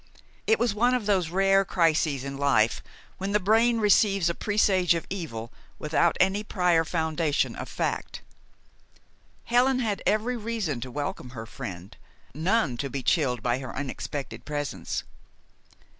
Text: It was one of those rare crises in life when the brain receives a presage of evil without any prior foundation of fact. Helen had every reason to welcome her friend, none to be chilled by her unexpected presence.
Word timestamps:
It 0.47 0.57
was 0.57 0.73
one 0.73 0.95
of 0.95 1.05
those 1.05 1.29
rare 1.29 1.63
crises 1.63 2.23
in 2.23 2.35
life 2.35 2.81
when 3.19 3.33
the 3.33 3.39
brain 3.39 3.77
receives 3.79 4.31
a 4.31 4.33
presage 4.33 4.95
of 4.95 5.05
evil 5.11 5.53
without 5.77 6.17
any 6.19 6.43
prior 6.43 6.83
foundation 6.83 7.55
of 7.55 7.69
fact. 7.69 8.21
Helen 9.43 9.77
had 9.77 10.01
every 10.07 10.37
reason 10.37 10.81
to 10.81 10.89
welcome 10.89 11.29
her 11.37 11.45
friend, 11.45 11.95
none 12.33 12.77
to 12.77 12.89
be 12.89 13.03
chilled 13.03 13.43
by 13.43 13.59
her 13.59 13.75
unexpected 13.75 14.43
presence. 14.43 15.03